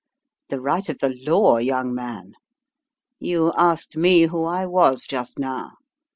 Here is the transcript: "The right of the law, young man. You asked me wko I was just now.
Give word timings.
"The 0.49 0.59
right 0.59 0.89
of 0.89 0.97
the 0.97 1.13
law, 1.15 1.57
young 1.59 1.93
man. 1.93 2.33
You 3.19 3.53
asked 3.55 3.95
me 3.95 4.25
wko 4.25 4.51
I 4.51 4.65
was 4.65 5.05
just 5.05 5.37
now. 5.37 5.73